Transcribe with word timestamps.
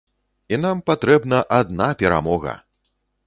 І 0.55 0.57
нам 0.61 0.79
патрэбна 0.87 1.41
адна 1.59 1.91
перамога! 2.01 2.57